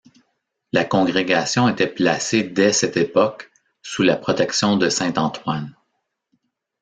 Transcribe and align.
La 0.71 0.83
congrégation 0.83 1.69
était 1.69 1.85
placée 1.85 2.41
dès 2.41 2.73
cette 2.73 2.97
époque 2.97 3.51
sous 3.83 4.01
la 4.01 4.15
protection 4.15 4.75
de 4.75 4.89
saint 4.89 5.13
Antoine. 5.13 5.75